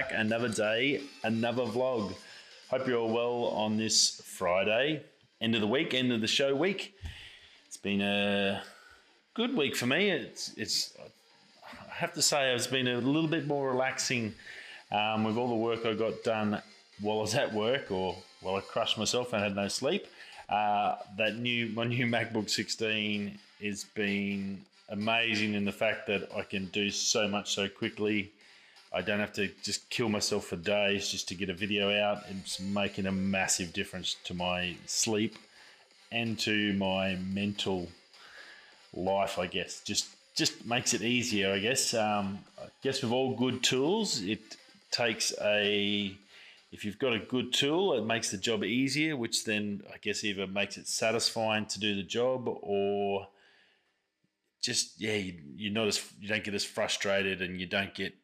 [0.00, 0.12] back.
[0.14, 2.14] Another day, another vlog.
[2.70, 5.02] Hope you're all well on this Friday,
[5.42, 6.94] end of the week, end of the show week.
[7.66, 8.62] It's been a
[9.34, 10.10] good week for me.
[10.10, 10.94] It's, it's
[11.66, 14.34] I have to say, it's been a little bit more relaxing
[14.90, 16.62] um, with all the work I got done
[17.02, 20.06] while I was at work or while I crushed myself and had no sleep.
[20.48, 26.42] Uh, that new my new MacBook 16 has been amazing in the fact that I
[26.42, 28.32] can do so much so quickly.
[28.92, 32.24] I don't have to just kill myself for days just to get a video out.
[32.28, 35.36] It's making a massive difference to my sleep
[36.10, 37.88] and to my mental
[38.92, 39.80] life, I guess.
[39.84, 41.94] Just just makes it easier, I guess.
[41.94, 44.56] Um, I guess with all good tools, it
[44.90, 46.16] takes a
[46.72, 50.24] if you've got a good tool, it makes the job easier, which then I guess
[50.24, 53.28] either makes it satisfying to do the job or
[54.62, 58.14] just yeah, you, you're not as you don't get as frustrated and you don't get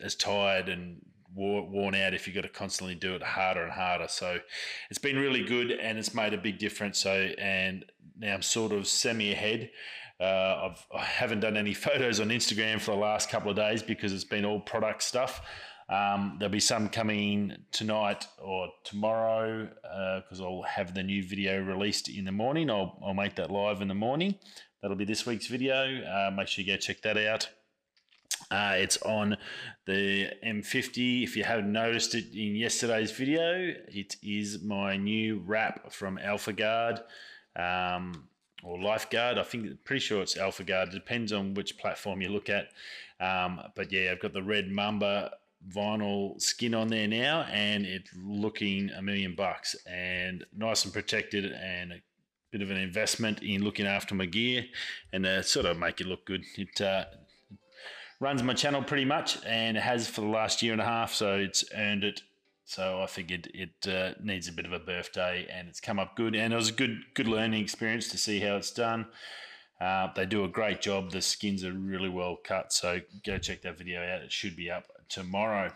[0.00, 1.00] as tired and
[1.36, 4.06] worn out if you've got to constantly do it harder and harder.
[4.08, 4.38] So
[4.90, 6.98] it's been really good and it's made a big difference.
[6.98, 7.84] So and
[8.16, 9.70] now I'm sort of semi ahead.
[10.20, 13.82] Uh, I've, I haven't done any photos on Instagram for the last couple of days
[13.82, 15.40] because it's been all product stuff.
[15.88, 19.68] Um, there'll be some coming tonight or tomorrow
[20.22, 22.70] because uh, I'll have the new video released in the morning.
[22.70, 24.36] I'll, I'll make that live in the morning.
[24.80, 26.02] That'll be this week's video.
[26.02, 27.48] Uh, make sure you go check that out.
[28.54, 29.36] Uh, it's on
[29.84, 31.24] the M50.
[31.24, 37.00] If you haven't noticed it in yesterday's video, it is my new wrap from AlphaGuard
[37.56, 38.28] um,
[38.62, 39.38] or LifeGuard.
[39.38, 40.88] I think pretty sure it's AlphaGuard.
[40.88, 42.68] It depends on which platform you look at.
[43.18, 45.32] Um, but yeah, I've got the red Mamba
[45.68, 51.46] vinyl skin on there now and it's looking a million bucks and nice and protected
[51.46, 52.02] and a
[52.52, 54.64] bit of an investment in looking after my gear
[55.12, 56.44] and uh, sort of make it look good.
[56.56, 57.06] It uh,
[58.24, 61.34] runs my channel pretty much and has for the last year and a half, so
[61.34, 62.22] it's earned it.
[62.64, 66.16] So I figured it uh, needs a bit of a birthday and it's come up
[66.16, 69.04] good and it was a good good learning experience to see how it's done.
[69.78, 71.10] Uh, they do a great job.
[71.10, 74.22] The skins are really well cut, so go check that video out.
[74.22, 75.70] It should be up tomorrow.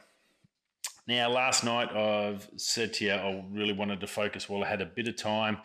[1.06, 4.80] Now, last night I've said to you I really wanted to focus while I had
[4.80, 5.59] a bit of time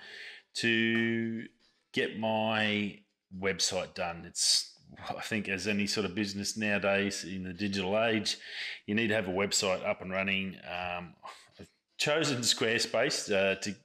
[0.56, 1.46] to
[1.94, 3.00] get my
[3.40, 4.26] website done.
[4.28, 4.73] It's
[5.10, 8.38] I think as any sort of business nowadays in the digital age,
[8.86, 10.58] you need to have a website up and running.
[10.66, 11.14] Um,
[11.60, 13.76] I've chosen Squarespace uh, to,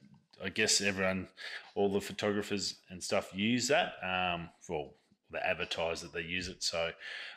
[0.45, 1.29] I guess everyone,
[1.75, 3.95] all the photographers and stuff use that.
[4.03, 4.91] Um, for
[5.31, 6.63] the advertise that they use it.
[6.63, 6.91] So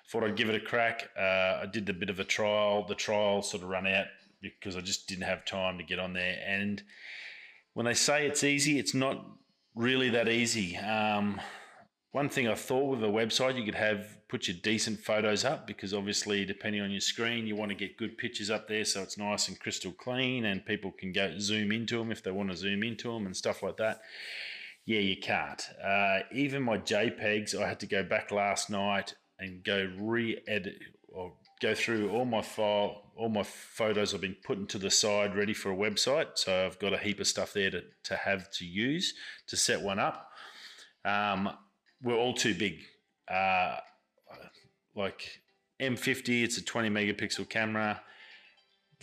[0.10, 1.10] thought I'd give it a crack.
[1.18, 2.86] Uh, I did a bit of a trial.
[2.88, 4.08] The trial sort of run out
[4.42, 6.38] because I just didn't have time to get on there.
[6.46, 6.82] And
[7.74, 9.26] when they say it's easy, it's not
[9.76, 10.78] really that easy.
[10.78, 11.40] Um,
[12.12, 15.66] one thing I thought with a website, you could have put your decent photos up
[15.66, 19.02] because obviously, depending on your screen, you want to get good pictures up there so
[19.02, 22.50] it's nice and crystal clean and people can go zoom into them if they want
[22.50, 24.02] to zoom into them and stuff like that.
[24.86, 25.62] Yeah, you can't.
[25.82, 31.34] Uh, even my JPEGs, I had to go back last night and go re-edit or
[31.62, 35.54] go through all my file, all my photos I've been putting to the side, ready
[35.54, 36.32] for a website.
[36.36, 39.14] So I've got a heap of stuff there to, to have to use
[39.48, 40.28] to set one up.
[41.06, 41.50] Um,
[42.04, 42.80] we're all too big.
[43.28, 43.78] Uh,
[44.96, 45.42] like
[45.82, 48.02] M50, it's a 20 megapixel camera.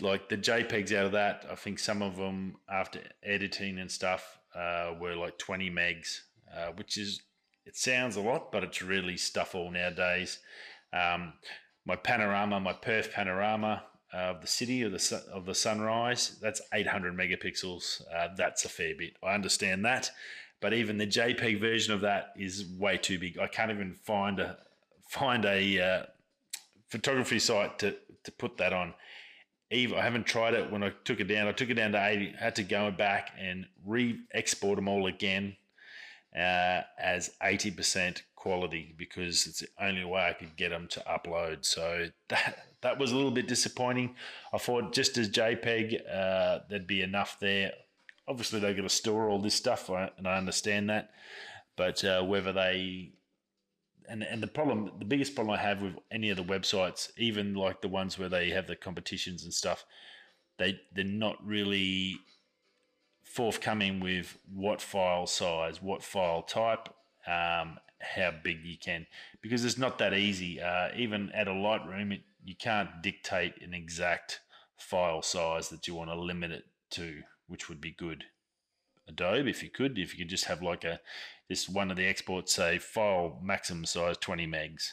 [0.00, 4.38] Like the JPEGs out of that, I think some of them after editing and stuff
[4.54, 6.20] uh, were like 20 megs,
[6.56, 7.20] uh, which is,
[7.66, 10.38] it sounds a lot, but it's really stuff all nowadays.
[10.92, 11.34] Um,
[11.84, 13.82] my panorama, my Perth panorama
[14.12, 18.02] of the city of the of the sunrise, that's 800 megapixels.
[18.14, 19.16] Uh, that's a fair bit.
[19.22, 20.10] I understand that,
[20.60, 23.38] but even the JPEG version of that is way too big.
[23.38, 24.58] I can't even find a
[25.08, 26.02] find a uh,
[26.88, 28.94] photography site to to put that on.
[29.70, 31.46] Eve, I haven't tried it when I took it down.
[31.46, 35.06] I took it down to 80, had to go back and re export them all
[35.06, 35.56] again
[36.34, 41.64] uh, as 80% quality because it's the only way I could get them to upload.
[41.66, 44.14] So that, that was a little bit disappointing.
[44.52, 47.72] I thought just as JPEG, uh, there'd be enough there.
[48.28, 51.10] Obviously, they've got to store all this stuff, and I understand that.
[51.76, 53.12] But uh, whether they
[54.08, 57.54] and and the problem, the biggest problem I have with any of the websites, even
[57.54, 59.84] like the ones where they have the competitions and stuff,
[60.58, 62.18] they they're not really
[63.22, 66.88] forthcoming with what file size, what file type,
[67.26, 69.06] um, how big you can,
[69.42, 70.60] because it's not that easy.
[70.60, 74.40] Uh, even at a Lightroom, it, you can't dictate an exact
[74.78, 78.24] file size that you want to limit it to, which would be good.
[79.08, 79.98] Adobe if you could.
[79.98, 81.00] If you could just have like a
[81.48, 84.92] this one of the exports say file maximum size 20 megs,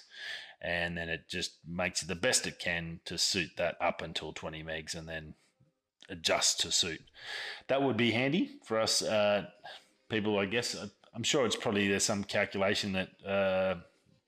[0.61, 4.31] and then it just makes it the best it can to suit that up until
[4.33, 5.35] 20 megs, and then
[6.09, 7.01] adjust to suit.
[7.67, 9.47] That would be handy for us uh,
[10.09, 10.75] people, I guess.
[11.13, 13.75] I'm sure it's probably there's some calculation that uh,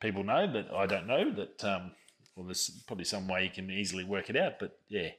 [0.02, 1.64] people know, but I don't know that.
[1.64, 1.92] Um,
[2.38, 5.10] well, there's probably some way you can easily work it out, but yeah,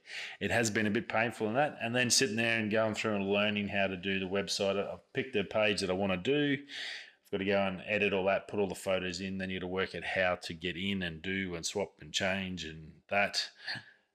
[0.40, 1.76] it has been a bit painful in that.
[1.82, 4.78] And then sitting there and going through and learning how to do the website.
[4.78, 6.62] I've picked a page that I want to do.
[6.62, 9.36] I've got to go and edit all that, put all the photos in.
[9.36, 12.12] Then you got to work out how to get in and do and swap and
[12.12, 13.48] change and that.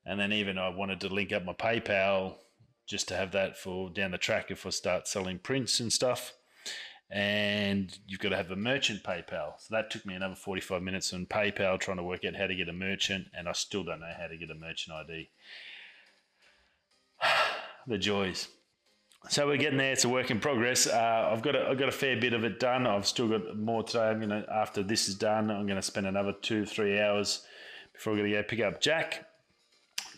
[0.06, 2.36] And then even I wanted to link up my PayPal
[2.88, 6.34] just to have that for down the track if I start selling prints and stuff
[7.14, 9.54] and you've got to have a merchant PayPal.
[9.60, 12.56] So that took me another 45 minutes on PayPal trying to work out how to
[12.56, 15.30] get a merchant, and I still don't know how to get a merchant ID.
[17.88, 18.48] the joys.
[19.30, 19.94] So we're getting there.
[19.94, 20.88] It's a work in progress.
[20.88, 22.88] Uh, I've got a, I've got a fair bit of it done.
[22.88, 24.10] I've still got more today.
[24.10, 27.46] I'm gonna after this is done, I'm gonna spend another two three hours
[27.94, 29.26] before we're gonna go pick up Jack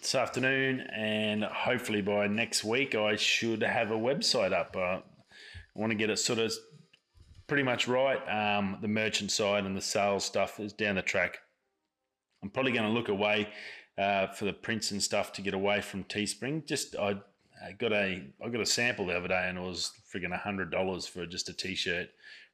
[0.01, 4.75] this afternoon, and hopefully by next week I should have a website up.
[4.75, 5.01] Uh, I
[5.75, 6.51] want to get it sort of
[7.47, 8.19] pretty much right.
[8.27, 11.39] Um, the merchant side and the sales stuff is down the track.
[12.43, 13.49] I'm probably going to look away
[13.97, 16.65] uh, for the prints and stuff to get away from Teespring.
[16.65, 17.17] Just I,
[17.65, 20.71] I got a I got a sample the other day and it was frigging hundred
[20.71, 22.09] dollars for just a t-shirt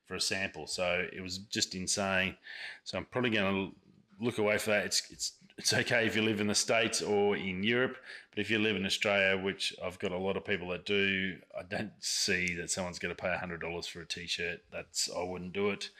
[0.05, 0.67] for a sample.
[0.67, 2.35] So it was just insane.
[2.83, 3.75] So I'm probably going to
[4.23, 4.85] look away for that.
[4.85, 7.95] It's it's it's okay if you live in the States or in Europe,
[8.31, 11.37] but if you live in Australia, which I've got a lot of people that do,
[11.55, 14.61] I don't see that someone's going to pay $100 for a t-shirt.
[14.71, 15.91] That's, I wouldn't do it.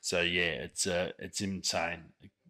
[0.00, 2.04] So yeah, it's, uh, it's insane.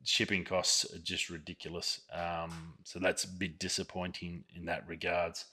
[0.05, 2.03] Shipping costs are just ridiculous.
[2.12, 5.47] Um, so that's a bit disappointing in that regards.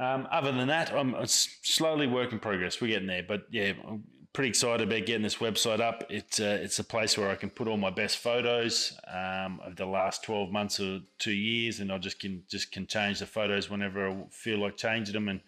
[0.00, 2.80] Um, other than that, I'm it's slowly work in progress.
[2.80, 6.04] We're getting there, but yeah, I'm pretty excited about getting this website up.
[6.08, 9.76] It's uh, it's a place where I can put all my best photos um, of
[9.76, 13.26] the last twelve months or two years, and I just can just can change the
[13.26, 15.40] photos whenever I feel like changing them and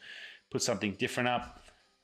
[0.51, 1.57] put something different up.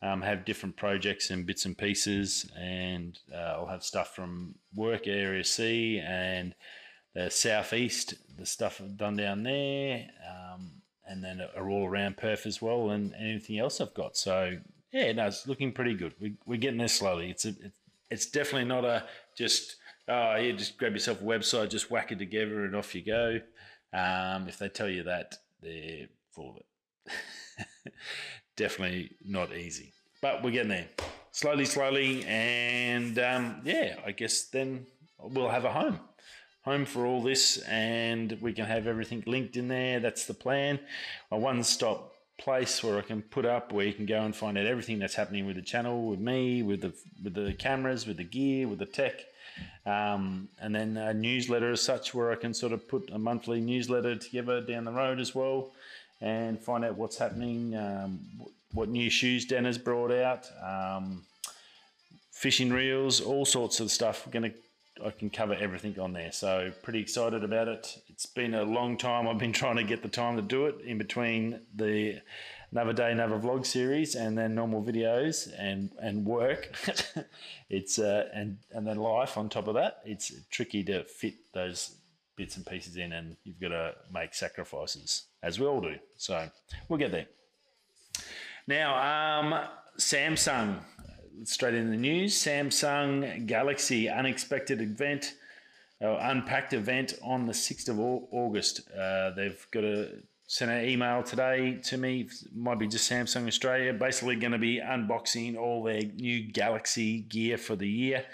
[0.02, 5.06] Um, have different projects and bits and pieces, and uh, I'll have stuff from work
[5.08, 6.54] area C and
[7.14, 12.46] the southeast, the stuff I've done down there, um, and then are all around Perth
[12.46, 14.16] as well, and anything else I've got.
[14.16, 14.58] So
[14.92, 16.14] yeah, no, it's looking pretty good.
[16.20, 17.30] We, we're getting there slowly.
[17.30, 17.54] It's a,
[18.10, 19.04] it's definitely not a
[19.36, 19.76] just
[20.08, 23.40] oh yeah, just grab yourself a website, just whack it together, and off you go.
[23.92, 27.92] Um, if they tell you that, they're full of it.
[28.56, 30.88] definitely not easy, but we're getting there
[31.32, 34.86] slowly, slowly, and um, yeah, I guess then
[35.20, 36.00] we'll have a home
[36.66, 40.00] home for all this and we can have everything linked in there.
[40.00, 40.80] That's the plan.
[41.30, 44.58] A one stop place where I can put up where you can go and find
[44.58, 46.92] out everything that's happening with the channel, with me, with the
[47.22, 49.24] with the cameras, with the gear, with the tech,
[49.86, 53.60] um, and then a newsletter as such where I can sort of put a monthly
[53.60, 55.70] newsletter together down the road as well,
[56.20, 58.20] and find out what's happening, um,
[58.72, 61.22] what new shoes Dan has brought out, um,
[62.32, 64.26] fishing reels, all sorts of stuff.
[64.26, 64.58] We're going to
[65.06, 66.32] I can cover everything on there.
[66.32, 68.02] So pretty excited about it.
[68.08, 69.28] It's been a long time.
[69.28, 72.20] I've been trying to get the time to do it in between the
[72.72, 76.74] another day, another vlog series, and then normal videos and and work.
[77.70, 80.00] it's uh, and and then life on top of that.
[80.04, 81.94] It's tricky to fit those
[82.34, 85.94] bits and pieces in, and you've got to make sacrifices as we all do.
[86.16, 86.50] So
[86.88, 87.26] we'll get there.
[88.66, 90.80] Now, um, Samsung
[91.44, 95.34] straight in the news Samsung Galaxy unexpected event,
[96.02, 98.82] uh, unpacked event on the 6th of August.
[98.90, 100.10] Uh, they've got a
[100.48, 102.28] sent an email today to me.
[102.54, 103.92] Might be just Samsung Australia.
[103.92, 108.24] Basically, going to be unboxing all their new Galaxy gear for the year.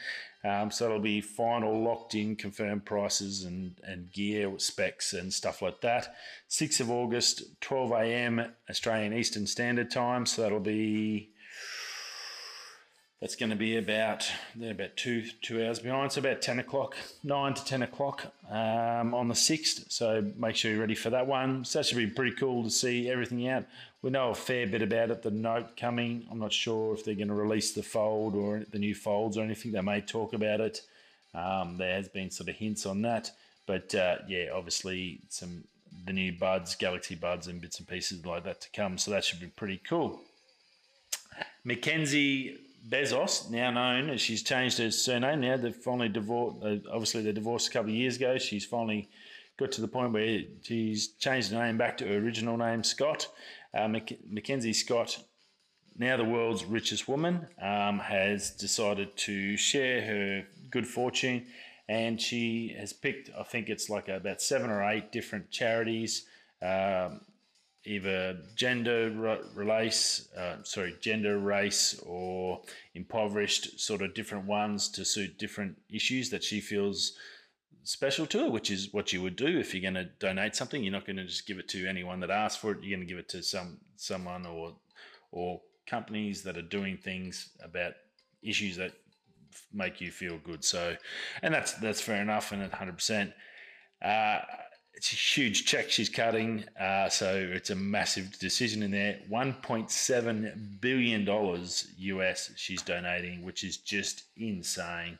[0.45, 5.63] Um, so it'll be final, locked in, confirmed prices and, and gear specs and stuff
[5.63, 6.15] like that.
[6.51, 8.53] 6th of August, 12 a.m.
[8.69, 10.27] Australian Eastern Standard Time.
[10.27, 11.32] So that'll be
[13.23, 16.11] that's going to be about they're about two two hours behind.
[16.11, 19.93] So about ten o'clock, nine to ten o'clock um, on the sixth.
[19.93, 21.65] So make sure you're ready for that one.
[21.65, 23.65] So that should be pretty cool to see everything out.
[24.03, 25.23] We know a fair bit about it.
[25.23, 26.27] The note coming.
[26.33, 29.45] I'm not sure if they're going to release the fold or the new folds or
[29.45, 29.71] anything.
[29.71, 30.81] They may talk about it.
[31.33, 33.31] Um, there has been sort of hints on that,
[33.67, 35.63] but uh, yeah, obviously some
[36.07, 38.99] the new buds, Galaxy buds, and bits and pieces like that to come.
[38.99, 40.21] So that should be pretty cool.
[41.65, 42.59] Mackenzie
[42.89, 45.57] Bezos, now known as she's changed her surname now.
[45.57, 46.57] They've finally divorced.
[46.63, 48.39] Uh, obviously, they divorced a couple of years ago.
[48.39, 49.09] She's finally
[49.59, 53.29] got to the point where she's changed her name back to her original name, Scott.
[53.73, 55.19] Uh, Mac- Mackenzie Scott
[55.97, 61.47] now the world's richest woman, um, has decided to share her good fortune,
[61.89, 66.27] and she has picked, I think it's like about seven or eight different charities,
[66.63, 67.21] um,
[67.85, 69.11] either gender
[69.55, 72.61] race, uh, sorry, gender race, or
[72.95, 77.15] impoverished sort of different ones to suit different issues that she feels
[77.85, 80.83] special to her, which is what you would do if you're going to donate something.
[80.83, 82.83] You're not going to just give it to anyone that asks for it.
[82.83, 84.77] You're going to give it to some someone or
[85.33, 87.95] or companies that are doing things about
[88.43, 88.93] issues that
[89.73, 90.65] make you feel good.
[90.65, 90.97] So,
[91.43, 93.35] and that's that's fair enough, and 100.
[94.03, 94.41] Uh,
[94.95, 99.19] It's a huge check she's cutting, uh, so it's a massive decision in there.
[99.31, 105.19] 1.7 billion dollars US she's donating, which is just insane.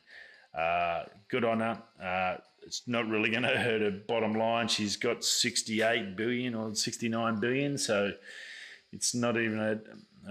[0.57, 1.81] Uh, good on her.
[2.01, 4.67] Uh, it's not really going to hurt her bottom line.
[4.67, 8.11] She's got 68 billion or 69 billion, so
[8.91, 9.79] it's not even a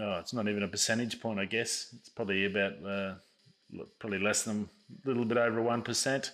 [0.01, 1.41] oh, it's not even a percentage point.
[1.41, 3.15] I guess it's probably about uh,
[3.99, 4.69] probably less than
[5.05, 6.33] a little bit over one percent.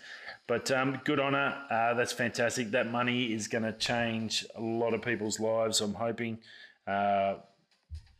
[0.49, 1.67] But um, good on her.
[1.71, 2.71] Uh, that's fantastic.
[2.71, 5.83] That money is going to change a lot of people's lives.
[5.83, 6.39] I'm hoping.
[6.87, 7.35] Uh,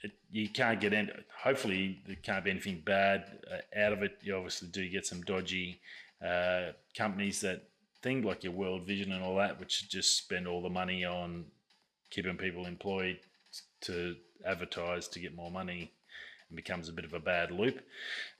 [0.03, 1.11] it, you can't get in.
[1.43, 4.19] Hopefully, there can't be anything bad uh, out of it.
[4.21, 5.81] You obviously do get some dodgy
[6.25, 7.63] uh, companies that
[8.03, 11.47] think like your World Vision and all that, which just spend all the money on
[12.11, 13.21] keeping people employed
[13.81, 15.93] to advertise to get more money
[16.49, 17.81] and becomes a bit of a bad loop.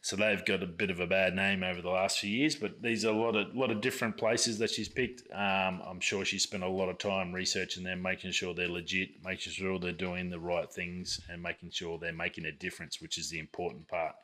[0.01, 2.57] So they've got a bit of a bad name over the last few years.
[2.57, 5.23] But these are a lot of lot of different places that she's picked.
[5.33, 9.25] Um, I'm sure she spent a lot of time researching them, making sure they're legit,
[9.25, 13.19] making sure they're doing the right things, and making sure they're making a difference, which
[13.19, 14.15] is the important part.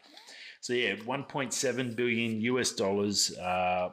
[0.60, 3.36] So yeah, 1.7 billion US dollars.
[3.36, 3.90] Uh,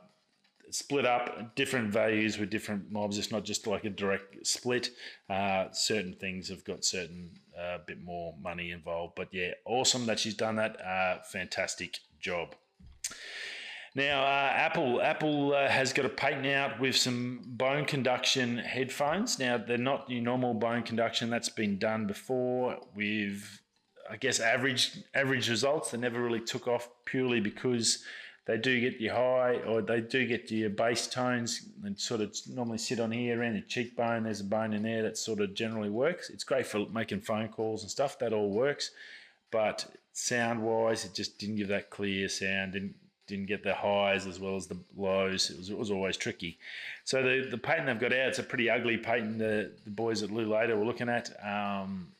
[0.72, 3.18] split up different values with different mobs.
[3.18, 4.90] It's not just like a direct split.
[5.30, 9.13] Uh, certain things have got certain a bit more money involved.
[9.16, 10.80] But yeah, awesome that she's done that.
[10.82, 12.56] Uh, fantastic job.
[13.94, 19.38] Now, uh, Apple Apple uh, has got a patent out with some bone conduction headphones.
[19.38, 21.30] Now, they're not your normal bone conduction.
[21.30, 23.60] That's been done before with,
[24.10, 25.92] I guess, average average results.
[25.92, 28.01] They never really took off purely because
[28.45, 32.36] they do get you high or they do get your bass tones and sort of
[32.48, 34.24] normally sit on here around the cheekbone.
[34.24, 36.29] There's a bone in there that sort of generally works.
[36.29, 38.17] It's great for making phone calls and stuff.
[38.19, 38.91] That all works.
[39.51, 42.74] But sound wise, it just didn't give that clear sound.
[42.74, 42.95] Didn't
[43.27, 45.50] didn't get the highs as well as the lows.
[45.50, 46.57] It was, it was always tricky.
[47.05, 50.21] So the, the patent they've got out, it's a pretty ugly patent the, the boys
[50.21, 51.29] at Lulater were looking at.
[51.41, 52.12] Um,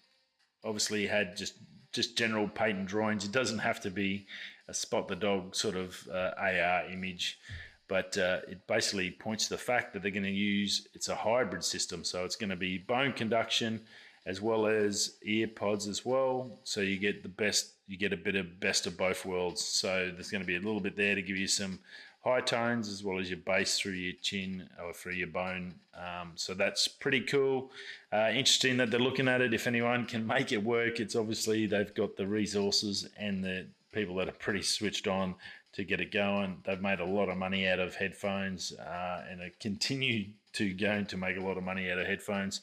[0.63, 1.55] obviously had just
[1.91, 3.25] just general patent drawings.
[3.25, 4.25] It doesn't have to be
[4.67, 7.39] a spot the dog sort of uh, AR image,
[7.87, 11.15] but uh, it basically points to the fact that they're going to use it's a
[11.15, 13.81] hybrid system, so it's going to be bone conduction
[14.25, 16.59] as well as ear pods as well.
[16.63, 19.63] So you get the best, you get a bit of best of both worlds.
[19.63, 21.79] So there's going to be a little bit there to give you some
[22.23, 25.73] high tones as well as your bass through your chin or through your bone.
[25.95, 27.71] Um, so that's pretty cool.
[28.13, 29.53] Uh, interesting that they're looking at it.
[29.53, 34.15] If anyone can make it work, it's obviously they've got the resources and the people
[34.15, 35.36] that are pretty switched on
[35.74, 36.57] to get it going.
[36.65, 41.05] They've made a lot of money out of headphones uh, and are continue to going
[41.07, 42.62] to make a lot of money out of headphones.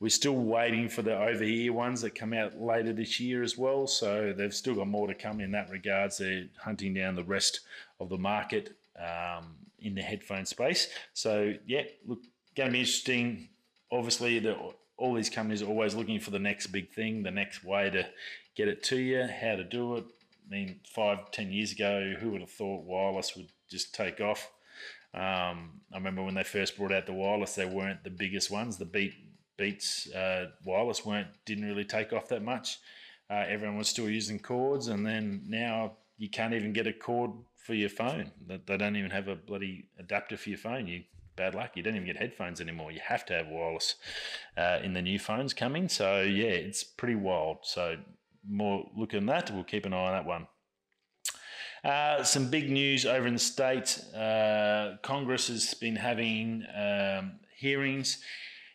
[0.00, 3.58] We're still waiting for the over ear ones that come out later this year as
[3.58, 3.86] well.
[3.86, 6.18] So they've still got more to come in that regards.
[6.18, 7.60] They're hunting down the rest
[8.00, 10.88] of the market um, in the headphone space.
[11.14, 12.20] So yeah, look,
[12.56, 13.48] going to be interesting.
[13.90, 14.56] Obviously, the,
[14.96, 18.06] all these companies are always looking for the next big thing, the next way to
[18.54, 20.04] get it to you, how to do it,
[20.48, 24.50] I mean, five, ten years ago, who would have thought wireless would just take off?
[25.14, 28.78] Um, I remember when they first brought out the wireless, they weren't the biggest ones.
[28.78, 29.14] The Beat
[29.56, 32.78] Beats uh, wireless weren't didn't really take off that much.
[33.30, 37.32] Uh, everyone was still using cords, and then now you can't even get a cord
[37.56, 38.30] for your phone.
[38.46, 40.86] They don't even have a bloody adapter for your phone.
[40.86, 41.02] You
[41.36, 41.76] bad luck.
[41.76, 42.92] You don't even get headphones anymore.
[42.92, 43.94] You have to have wireless
[44.56, 45.88] uh, in the new phones coming.
[45.88, 47.58] So yeah, it's pretty wild.
[47.62, 47.96] So
[48.48, 49.50] more look at that.
[49.50, 50.46] We'll keep an eye on that one.
[51.84, 54.12] Uh, some big news over in the States.
[54.12, 58.22] Uh, Congress has been having um, hearings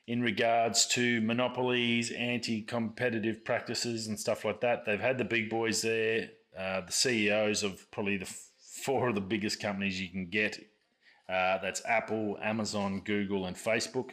[0.08, 4.86] in regards to monopolies, anti competitive practices, and stuff like that.
[4.86, 8.34] They've had the big boys there, uh, the CEOs of probably the
[8.84, 10.58] four of the biggest companies you can get.
[11.30, 14.12] Uh, that's Apple, Amazon, Google, and Facebook.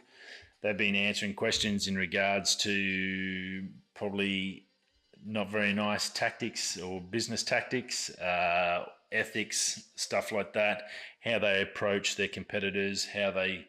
[0.63, 4.67] They've been answering questions in regards to probably
[5.25, 10.83] not very nice tactics or business tactics, uh, ethics, stuff like that,
[11.21, 13.67] how they approach their competitors, how they,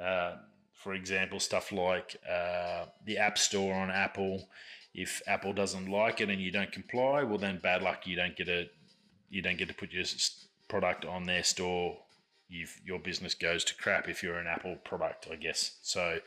[0.00, 0.36] uh,
[0.72, 4.48] for example, stuff like uh, the App Store on Apple.
[4.94, 8.06] If Apple doesn't like it and you don't comply, well then bad luck.
[8.06, 8.68] You don't get a
[9.28, 10.04] you don't get to put your
[10.68, 11.98] product on their store.
[12.48, 15.78] You've, your business goes to crap if you're an Apple product, I guess.
[15.82, 16.18] So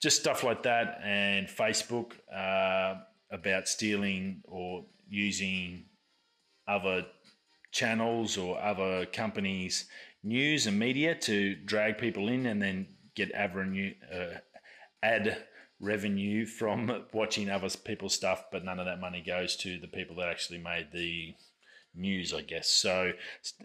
[0.00, 5.84] just stuff like that, and Facebook uh, about stealing or using
[6.66, 7.06] other
[7.72, 9.86] channels or other companies'
[10.22, 14.38] news and media to drag people in and then get avenue, uh,
[15.02, 15.44] ad
[15.80, 20.16] revenue from watching other people's stuff, but none of that money goes to the people
[20.16, 21.34] that actually made the
[21.94, 22.68] news, I guess.
[22.68, 23.12] So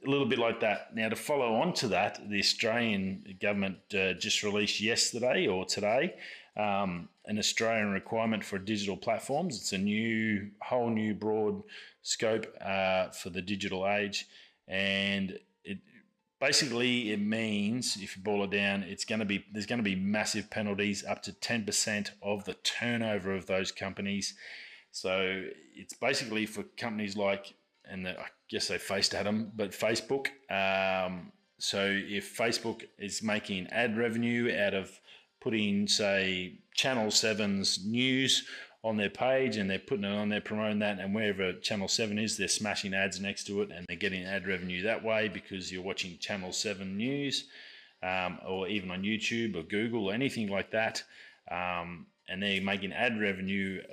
[0.04, 0.96] a little bit like that.
[0.96, 6.16] Now, to follow on to that, the Australian government uh, just released yesterday or today
[6.58, 9.58] um, an Australian requirement for digital platforms.
[9.58, 11.64] It's a new, whole new broad
[12.02, 14.28] scope uh, for the digital age,
[14.68, 15.80] and it
[16.40, 19.84] basically it means if you boil it down, it's going to be there's going to
[19.84, 24.36] be massive penalties up to ten percent of the turnover of those companies.
[24.92, 25.44] So
[25.76, 27.54] it's basically for companies like
[27.90, 30.28] and I guess they faced Adam, but Facebook.
[30.50, 35.00] Um, so if Facebook is making ad revenue out of
[35.46, 38.48] putting, say, Channel 7's news
[38.84, 42.18] on their page and they're putting it on there, promoting that, and wherever Channel 7
[42.18, 45.72] is, they're smashing ads next to it and they're getting ad revenue that way because
[45.72, 47.46] you're watching Channel 7 news
[48.02, 51.04] um, or even on YouTube or Google or anything like that.
[51.52, 53.84] Um, and they're making ad revenue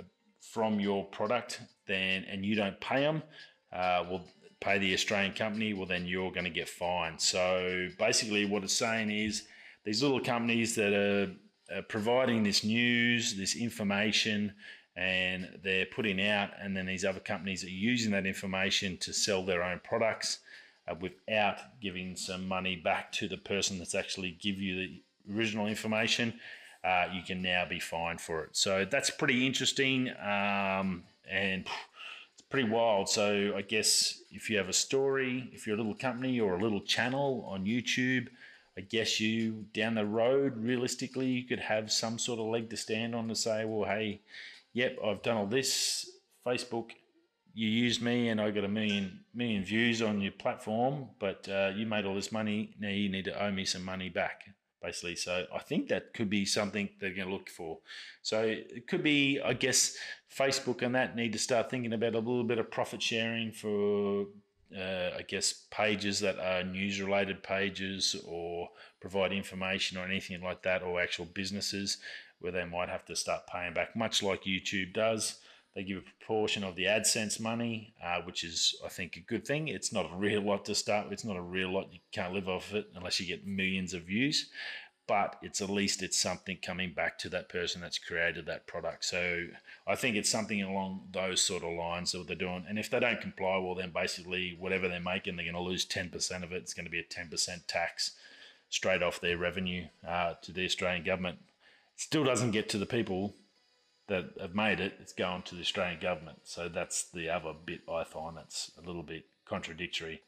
[0.40, 3.22] from your product then and you don't pay them
[3.72, 4.24] uh, will
[4.62, 7.20] pay the Australian company, well, then you're going to get fined.
[7.20, 9.44] So basically, what it's saying is
[9.84, 11.32] these little companies that are,
[11.76, 14.52] are providing this news, this information,
[14.96, 19.44] and they're putting out, and then these other companies are using that information to sell
[19.44, 20.40] their own products
[20.88, 25.02] uh, without giving some money back to the person that's actually give you the
[25.34, 26.34] original information.
[26.84, 28.50] Uh, you can now be fined for it.
[28.56, 30.10] So that's pretty interesting.
[30.10, 31.66] Um, and
[32.34, 33.08] it's pretty wild.
[33.08, 36.58] So I guess if you have a story, if you're a little company or a
[36.58, 38.28] little channel on YouTube,
[38.76, 42.76] I guess you down the road, realistically, you could have some sort of leg to
[42.76, 44.22] stand on to say, well, hey,
[44.72, 46.08] yep, I've done all this.
[46.46, 46.90] Facebook,
[47.54, 51.72] you used me and I got a million million views on your platform, but uh,
[51.76, 52.74] you made all this money.
[52.80, 54.44] Now you need to owe me some money back
[54.82, 55.16] basically.
[55.16, 57.78] So I think that could be something they're going to look for.
[58.22, 59.96] So it could be, I guess,
[60.36, 64.26] Facebook and that need to start thinking about a little bit of profit sharing for,
[64.76, 68.68] uh, I guess, pages that are news related pages or
[69.00, 71.98] provide information or anything like that, or actual businesses
[72.40, 75.38] where they might have to start paying back, much like YouTube does.
[75.74, 79.46] They give a proportion of the AdSense money, uh, which is, I think, a good
[79.46, 79.68] thing.
[79.68, 81.14] It's not a real lot to start with.
[81.14, 81.92] It's not a real lot.
[81.92, 84.50] You can't live off it unless you get millions of views.
[85.06, 89.04] But it's at least it's something coming back to that person that's created that product.
[89.04, 89.46] So
[89.86, 92.64] I think it's something along those sort of lines that they're doing.
[92.68, 95.84] And if they don't comply, well, then basically whatever they're making, they're going to lose
[95.84, 96.62] 10% of it.
[96.62, 98.12] It's going to be a 10% tax
[98.70, 101.38] straight off their revenue uh, to the Australian government.
[101.94, 103.34] It still doesn't get to the people
[104.08, 106.38] that have made it, it's going to the Australian government.
[106.44, 110.22] So that's the other bit I find that's a little bit contradictory.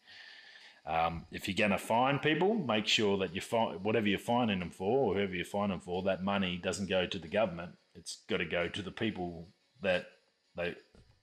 [0.87, 4.59] Um, if you're going to fine people, make sure that you find whatever you're fining
[4.59, 7.73] them for, or whoever you fine them for, that money doesn't go to the government.
[7.95, 9.49] It's got to go to the people
[9.83, 10.07] that
[10.57, 10.75] they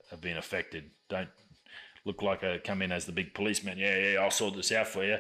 [0.10, 0.92] have been affected.
[1.10, 1.30] Don't
[2.06, 3.78] look like I come in as the big policeman.
[3.78, 5.18] Yeah, yeah, I'll sort this out for you,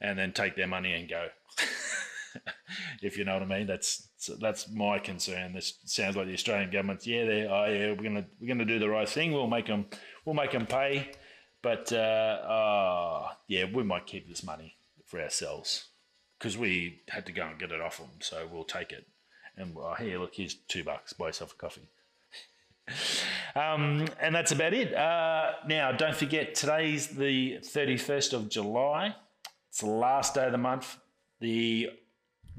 [0.00, 1.28] and then take their money and go.
[3.02, 3.66] if you know what I mean.
[3.66, 4.08] That's
[4.40, 5.52] that's my concern.
[5.52, 8.78] This sounds like the Australian government's yeah, they oh yeah, we're gonna we're gonna do
[8.78, 9.32] the right thing.
[9.32, 9.86] We'll make them
[10.24, 11.10] we'll make them pay,
[11.62, 15.86] but uh, uh, yeah, we might keep this money for ourselves
[16.38, 19.06] because we had to go and get it off them, so we'll take it.
[19.56, 21.12] And well, here, look, here's two bucks.
[21.12, 21.88] Buy yourself a coffee.
[23.56, 24.94] um, and that's about it.
[24.94, 29.16] Uh, now, don't forget, today's the 31st of July.
[29.68, 30.96] It's the last day of the month.
[31.40, 31.90] The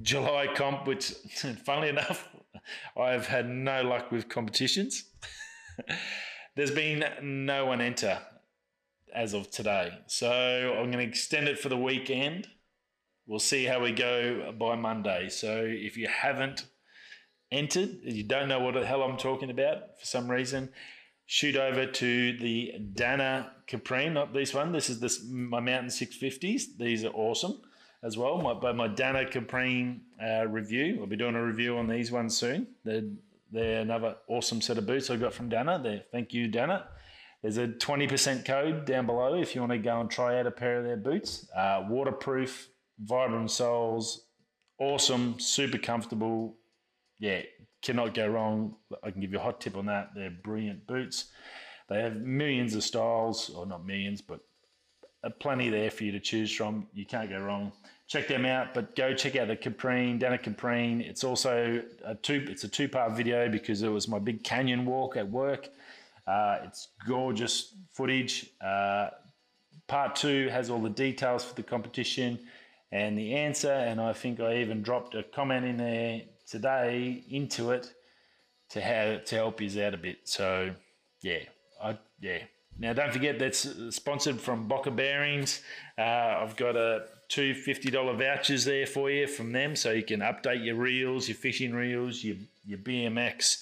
[0.02, 1.12] July comp, which,
[1.66, 2.28] funnily enough,
[2.98, 5.06] I've had no luck with competitions.
[6.56, 8.20] There's been no one enter
[9.14, 9.92] as of today.
[10.08, 12.48] So I'm going to extend it for the weekend.
[13.28, 15.30] We'll see how we go by Monday.
[15.30, 16.66] So if you haven't
[17.52, 20.70] entered, you don't know what the hell I'm talking about for some reason,
[21.26, 24.72] shoot over to the Danner Caprine, not this one.
[24.72, 26.78] This is this my Mountain 650s.
[26.78, 27.62] These are awesome
[28.04, 28.40] as well.
[28.40, 30.98] My, by my Danner Caprine uh, review.
[31.00, 32.68] I'll be doing a review on these ones soon.
[32.84, 33.04] They're,
[33.52, 35.82] they're another awesome set of boots I got from Danner.
[35.82, 36.86] There, thank you, Danner.
[37.42, 40.52] There's a 20% code down below if you want to go and try out a
[40.52, 41.48] pair of their boots.
[41.56, 42.70] Uh, waterproof,
[43.06, 44.26] Vibram soles,
[44.78, 46.58] awesome, super comfortable.
[47.20, 47.42] Yeah,
[47.82, 48.76] cannot go wrong.
[49.04, 50.12] I can give you a hot tip on that.
[50.16, 51.32] They're brilliant boots.
[51.88, 54.42] They have millions of styles, or not millions, but
[55.40, 56.88] plenty there for you to choose from.
[56.94, 57.72] You can't go wrong.
[58.08, 61.02] Check them out, but go check out the Caprine, down at Caprine.
[61.02, 62.46] It's also a two.
[62.50, 65.70] It's a two-part video because it was my big canyon walk at work.
[66.30, 68.52] Uh, it's gorgeous footage.
[68.62, 69.10] Uh,
[69.88, 72.38] part two has all the details for the competition
[72.92, 77.72] and the answer, and I think I even dropped a comment in there today into
[77.72, 77.92] it
[78.70, 80.20] to to help you out a bit.
[80.26, 80.74] So
[81.22, 81.40] yeah,
[81.82, 82.40] I yeah.
[82.78, 85.62] Now don't forget that's sponsored from Boca Bearings.
[85.98, 86.02] Uh,
[86.42, 90.64] I've got a two $50 vouchers there for you from them, so you can update
[90.64, 93.58] your reels, your fishing reels, your your BMX,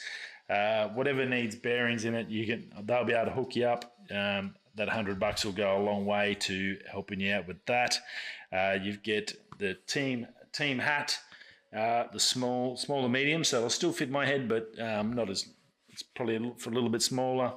[0.50, 2.30] uh, whatever needs bearings in it.
[2.30, 3.94] You can they'll be able to hook you up.
[4.12, 8.00] Um, that hundred bucks will go a long way to helping you out with that.
[8.54, 11.20] Uh, you get the team team hat,
[11.76, 15.30] uh, the small, small smaller medium, so it'll still fit my head, but um, not
[15.30, 15.48] as.
[15.90, 17.54] It's probably for a little bit smaller.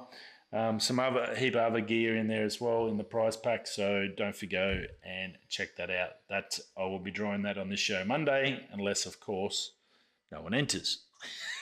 [0.51, 3.67] Um, some other heap of other gear in there as well in the prize pack,
[3.67, 6.09] so don't forget and check that out.
[6.29, 9.73] That I will be drawing that on this show Monday, unless of course
[10.31, 11.05] no one enters.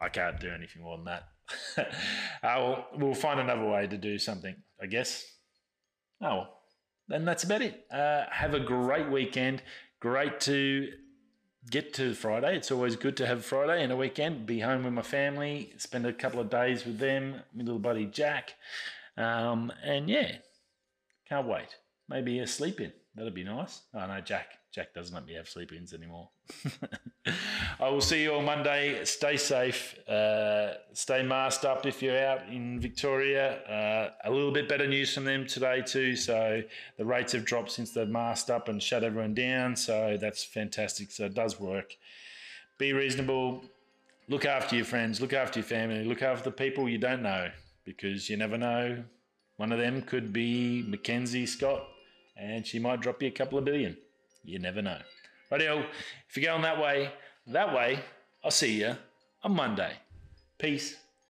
[0.00, 1.28] I can't do anything more than that.
[2.42, 5.24] uh, we'll, we'll find another way to do something, I guess.
[6.22, 6.60] Oh well
[7.10, 7.84] and that's about it.
[7.90, 9.62] Uh, have a great weekend.
[9.98, 10.88] Great to
[11.70, 12.56] get to Friday.
[12.56, 14.46] It's always good to have Friday and a weekend.
[14.46, 18.06] Be home with my family, spend a couple of days with them, my little buddy
[18.06, 18.54] Jack.
[19.16, 20.36] Um, and yeah,
[21.28, 21.76] can't wait.
[22.08, 22.92] Maybe a sleep in.
[23.20, 23.82] That'd be nice.
[23.92, 24.46] Oh know Jack.
[24.72, 26.30] Jack doesn't let me have sleep ins anymore.
[27.78, 29.04] I will see you all Monday.
[29.04, 29.94] Stay safe.
[30.08, 33.58] Uh, stay masked up if you're out in Victoria.
[33.64, 36.16] Uh, a little bit better news from them today, too.
[36.16, 36.62] So
[36.96, 39.76] the rates have dropped since they've masked up and shut everyone down.
[39.76, 41.10] So that's fantastic.
[41.10, 41.94] So it does work.
[42.78, 43.62] Be reasonable.
[44.28, 45.20] Look after your friends.
[45.20, 46.04] Look after your family.
[46.04, 47.50] Look after the people you don't know
[47.84, 49.04] because you never know.
[49.58, 51.86] One of them could be Mackenzie Scott
[52.40, 53.96] and she might drop you a couple of billion.
[54.42, 54.98] You never know.
[55.50, 55.84] Radio,
[56.28, 57.10] if you're going that way,
[57.48, 58.00] that way,
[58.42, 58.96] I'll see you
[59.42, 59.92] on Monday.
[60.58, 60.96] Peace.